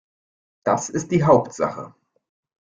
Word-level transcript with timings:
Das 0.63 0.89
ist 0.89 1.11
die 1.11 1.25
Hauptsache. 1.25 1.93